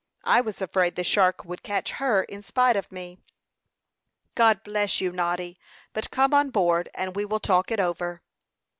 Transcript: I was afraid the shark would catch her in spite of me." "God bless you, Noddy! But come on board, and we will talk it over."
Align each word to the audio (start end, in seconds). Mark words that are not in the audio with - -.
I 0.25 0.41
was 0.41 0.63
afraid 0.63 0.95
the 0.95 1.03
shark 1.03 1.45
would 1.45 1.61
catch 1.61 1.91
her 1.91 2.23
in 2.23 2.41
spite 2.41 2.75
of 2.75 2.91
me." 2.91 3.19
"God 4.33 4.63
bless 4.63 4.99
you, 4.99 5.11
Noddy! 5.11 5.59
But 5.93 6.09
come 6.09 6.33
on 6.33 6.49
board, 6.49 6.89
and 6.95 7.15
we 7.15 7.23
will 7.23 7.39
talk 7.39 7.69
it 7.69 7.79
over." 7.79 8.23